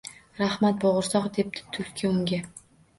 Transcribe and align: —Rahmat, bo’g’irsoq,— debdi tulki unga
—Rahmat, 0.43 0.79
bo’g’irsoq,— 0.85 1.29
debdi 1.37 1.69
tulki 1.79 2.13
unga 2.13 2.45